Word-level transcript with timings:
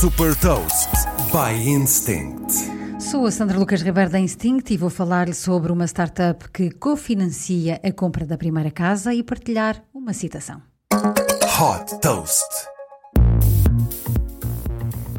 Super 0.00 0.32
Toast 0.36 0.90
by 1.32 1.68
Instinct. 1.68 2.52
Sou 3.00 3.26
a 3.26 3.32
Sandra 3.32 3.58
Lucas 3.58 3.82
Ribeiro 3.82 4.08
da 4.08 4.20
Instinct 4.20 4.72
e 4.72 4.76
vou 4.76 4.90
falar-lhe 4.90 5.34
sobre 5.34 5.72
uma 5.72 5.88
startup 5.88 6.48
que 6.50 6.70
cofinancia 6.70 7.80
a 7.82 7.90
compra 7.90 8.24
da 8.24 8.38
primeira 8.38 8.70
casa 8.70 9.12
e 9.12 9.24
partilhar 9.24 9.82
uma 9.92 10.12
citação. 10.12 10.62
Hot 10.92 11.98
Toast. 12.00 12.46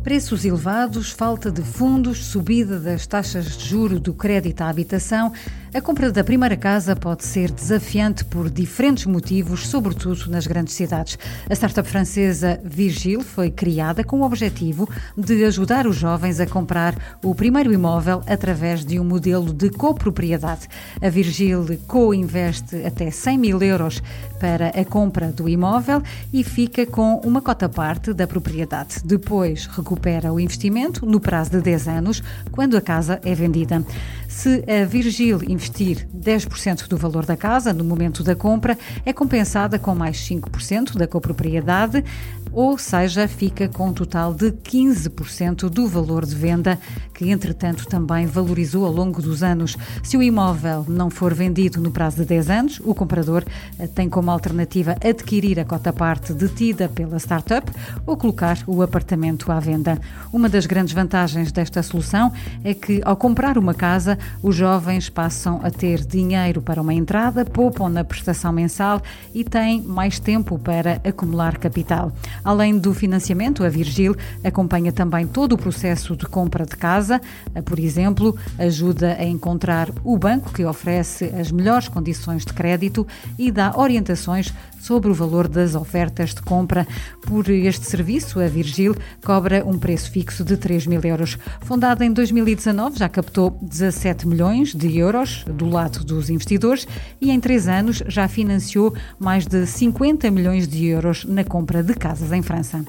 Preços 0.01 0.45
elevados, 0.45 1.11
falta 1.11 1.51
de 1.51 1.61
fundos, 1.61 2.27
subida 2.27 2.79
das 2.79 3.05
taxas 3.05 3.57
de 3.57 3.67
juro 3.67 3.99
do 3.99 4.13
crédito 4.13 4.61
à 4.61 4.69
habitação. 4.69 5.33
A 5.71 5.79
compra 5.79 6.11
da 6.11 6.23
primeira 6.23 6.57
casa 6.57 6.95
pode 6.95 7.23
ser 7.23 7.51
desafiante 7.51 8.25
por 8.25 8.49
diferentes 8.49 9.05
motivos, 9.05 9.67
sobretudo 9.67 10.27
nas 10.27 10.47
grandes 10.47 10.73
cidades. 10.73 11.15
A 11.47 11.53
startup 11.53 11.87
francesa 11.87 12.59
Virgil 12.63 13.21
foi 13.21 13.51
criada 13.51 14.03
com 14.03 14.21
o 14.21 14.25
objetivo 14.25 14.89
de 15.15 15.45
ajudar 15.45 15.85
os 15.85 15.95
jovens 15.95 16.39
a 16.39 16.47
comprar 16.47 16.95
o 17.23 17.35
primeiro 17.35 17.71
imóvel 17.71 18.23
através 18.25 18.83
de 18.83 18.99
um 18.99 19.03
modelo 19.03 19.53
de 19.53 19.69
copropriedade. 19.69 20.67
A 20.99 21.07
Virgil 21.07 21.63
co-investe 21.87 22.83
até 22.83 23.11
100 23.11 23.37
mil 23.37 23.61
euros 23.61 24.01
para 24.39 24.69
a 24.69 24.83
compra 24.83 25.31
do 25.31 25.47
imóvel 25.47 26.01
e 26.33 26.43
fica 26.43 26.83
com 26.83 27.21
uma 27.23 27.43
cota 27.43 27.69
parte 27.69 28.11
da 28.11 28.25
propriedade. 28.25 29.01
Depois 29.05 29.67
recupera 29.67 30.33
o 30.33 30.39
investimento 30.39 31.05
no 31.05 31.19
prazo 31.19 31.51
de 31.51 31.61
10 31.61 31.87
anos, 31.87 32.23
quando 32.51 32.75
a 32.75 32.81
casa 32.81 33.19
é 33.23 33.35
vendida. 33.35 33.85
Se 34.27 34.63
a 34.67 34.85
Virgil 34.85 35.41
investir 35.59 36.07
10% 36.15 36.87
do 36.87 36.95
valor 36.95 37.25
da 37.25 37.35
casa 37.35 37.73
no 37.73 37.83
momento 37.83 38.23
da 38.23 38.33
compra, 38.33 38.77
é 39.05 39.11
compensada 39.11 39.77
com 39.77 39.93
mais 39.93 40.17
5% 40.17 40.95
da 40.95 41.05
copropriedade, 41.05 42.03
ou 42.51 42.77
seja, 42.77 43.27
fica 43.27 43.67
com 43.67 43.89
um 43.89 43.93
total 43.93 44.33
de 44.33 44.51
15% 44.51 45.69
do 45.69 45.87
valor 45.87 46.25
de 46.25 46.35
venda, 46.35 46.79
que 47.13 47.29
entretanto 47.29 47.85
também 47.85 48.25
valorizou 48.25 48.85
ao 48.85 48.91
longo 48.91 49.21
dos 49.21 49.43
anos. 49.43 49.77
Se 50.03 50.17
o 50.17 50.23
imóvel 50.23 50.85
não 50.87 51.09
for 51.09 51.33
vendido 51.33 51.81
no 51.81 51.91
prazo 51.91 52.17
de 52.17 52.25
10 52.25 52.49
anos, 52.49 52.81
o 52.83 52.95
comprador 52.95 53.43
eh, 53.77 53.87
tem 53.87 54.09
como 54.09 54.31
alternativa 54.31 54.95
adquirir 55.03 55.59
a 55.59 55.65
cota-parte 55.65 56.33
detida 56.33 56.87
pela 56.89 57.17
startup 57.17 57.71
ou 58.05 58.17
colocar 58.17 58.57
o 58.65 58.81
apartamento 58.81 59.51
à 59.51 59.59
venda. 59.59 59.99
Uma 60.31 60.49
das 60.49 60.65
grandes 60.65 60.93
vantagens 60.93 61.51
desta 61.51 61.83
solução 61.83 62.31
é 62.63 62.73
que, 62.73 63.01
ao 63.03 63.15
comprar 63.15 63.57
uma 63.57 63.73
casa, 63.73 64.17
os 64.41 64.55
jovens 64.55 65.09
passam 65.09 65.59
a 65.63 65.69
ter 65.69 66.05
dinheiro 66.05 66.61
para 66.61 66.81
uma 66.81 66.93
entrada, 66.93 67.45
poupam 67.45 67.89
na 67.89 68.03
prestação 68.03 68.51
mensal 68.51 69.01
e 69.33 69.43
têm 69.43 69.81
mais 69.81 70.19
tempo 70.19 70.57
para 70.57 71.01
acumular 71.03 71.57
capital. 71.57 72.11
Além 72.43 72.77
do 72.77 72.93
financiamento, 72.93 73.63
a 73.63 73.69
Virgil 73.69 74.15
acompanha 74.43 74.91
também 74.91 75.27
todo 75.27 75.53
o 75.53 75.57
processo 75.57 76.15
de 76.15 76.25
compra 76.25 76.65
de 76.65 76.75
casa, 76.75 77.19
por 77.65 77.79
exemplo, 77.79 78.37
ajuda 78.57 79.17
a 79.19 79.25
encontrar 79.25 79.89
o 80.03 80.17
banco 80.17 80.53
que 80.53 80.63
oferece 80.63 81.25
as 81.25 81.51
melhores 81.51 81.87
condições 81.87 82.45
de 82.45 82.53
crédito 82.53 83.05
e 83.37 83.51
dá 83.51 83.73
orientações 83.75 84.53
sobre 84.79 85.11
o 85.11 85.13
valor 85.13 85.47
das 85.47 85.75
ofertas 85.75 86.33
de 86.33 86.41
compra. 86.41 86.87
Por 87.21 87.49
este 87.49 87.85
serviço, 87.85 88.39
a 88.39 88.47
Virgil 88.47 88.95
cobra 89.23 89.63
um 89.65 89.77
preço 89.77 90.09
fixo 90.09 90.43
de 90.43 90.55
3 90.55 90.87
mil 90.87 91.01
euros. 91.03 91.37
Fundada 91.61 92.05
em 92.05 92.13
2019, 92.13 92.97
já 92.97 93.09
captou 93.09 93.57
17 93.61 94.27
milhões 94.27 94.73
de 94.73 94.97
euros 94.97 95.43
do 95.45 95.69
lado 95.69 96.03
dos 96.03 96.29
investidores 96.29 96.87
e 97.19 97.29
em 97.29 97.39
três 97.39 97.67
anos 97.67 98.01
já 98.07 98.27
financiou 98.27 98.93
mais 99.19 99.45
de 99.45 99.65
50 99.65 100.31
milhões 100.31 100.67
de 100.67 100.85
euros 100.85 101.25
na 101.25 101.43
compra 101.43 101.83
de 101.83 101.93
casas 101.93 102.28
em 102.35 102.41
França. 102.41 102.83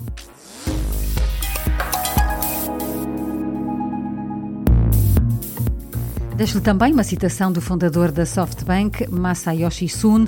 Deixo-lhe 6.36 6.64
também 6.64 6.92
uma 6.92 7.02
citação 7.02 7.52
do 7.52 7.61
fundador 7.61 8.11
da 8.11 8.24
SoftBank, 8.24 9.11
Masayoshi 9.11 9.89
Sun. 9.89 10.24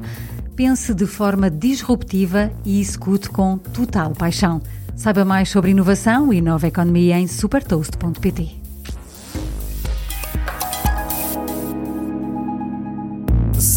Pense 0.55 0.93
de 0.93 1.07
forma 1.07 1.51
disruptiva 1.51 2.53
e 2.67 2.81
execute 2.81 3.31
com 3.31 3.57
total 3.57 4.11
paixão. 4.11 4.61
Saiba 4.95 5.25
mais 5.25 5.49
sobre 5.49 5.71
inovação 5.71 6.31
e 6.31 6.43
nova 6.43 6.69
economia 6.69 7.19
em 7.19 7.27
supertoast.pt. 7.27 8.62